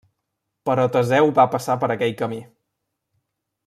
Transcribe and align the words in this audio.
Però 0.69 0.85
Teseu 0.95 1.31
va 1.41 1.47
passar 1.53 1.77
per 1.85 1.93
aquell 1.97 2.19
camí. 2.25 2.43